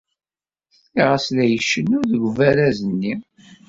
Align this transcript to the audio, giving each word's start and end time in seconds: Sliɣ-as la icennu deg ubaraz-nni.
Sliɣ-as 0.77 1.25
la 1.35 1.45
icennu 1.49 1.99
deg 2.11 2.21
ubaraz-nni. 2.29 3.13